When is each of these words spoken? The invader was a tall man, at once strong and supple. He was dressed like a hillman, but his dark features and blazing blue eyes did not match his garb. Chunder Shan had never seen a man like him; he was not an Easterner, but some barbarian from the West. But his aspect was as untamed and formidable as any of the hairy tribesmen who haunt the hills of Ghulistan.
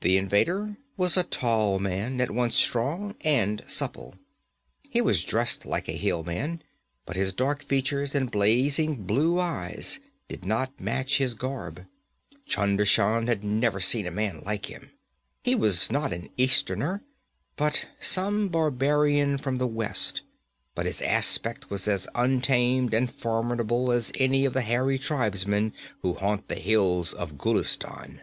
The 0.00 0.16
invader 0.16 0.76
was 0.96 1.16
a 1.16 1.22
tall 1.22 1.78
man, 1.78 2.20
at 2.20 2.32
once 2.32 2.56
strong 2.56 3.14
and 3.20 3.62
supple. 3.68 4.16
He 4.90 5.00
was 5.00 5.22
dressed 5.22 5.64
like 5.64 5.88
a 5.88 5.92
hillman, 5.92 6.64
but 7.04 7.14
his 7.14 7.32
dark 7.32 7.62
features 7.62 8.12
and 8.12 8.28
blazing 8.28 9.04
blue 9.04 9.38
eyes 9.38 10.00
did 10.26 10.44
not 10.44 10.80
match 10.80 11.18
his 11.18 11.34
garb. 11.36 11.86
Chunder 12.44 12.84
Shan 12.84 13.28
had 13.28 13.44
never 13.44 13.78
seen 13.78 14.04
a 14.04 14.10
man 14.10 14.42
like 14.44 14.66
him; 14.66 14.90
he 15.44 15.54
was 15.54 15.92
not 15.92 16.12
an 16.12 16.28
Easterner, 16.36 17.04
but 17.54 17.86
some 18.00 18.48
barbarian 18.48 19.38
from 19.38 19.58
the 19.58 19.68
West. 19.68 20.22
But 20.74 20.86
his 20.86 21.00
aspect 21.00 21.70
was 21.70 21.86
as 21.86 22.08
untamed 22.16 22.92
and 22.92 23.08
formidable 23.08 23.92
as 23.92 24.10
any 24.16 24.44
of 24.44 24.54
the 24.54 24.62
hairy 24.62 24.98
tribesmen 24.98 25.72
who 26.02 26.14
haunt 26.14 26.48
the 26.48 26.56
hills 26.56 27.12
of 27.12 27.38
Ghulistan. 27.38 28.22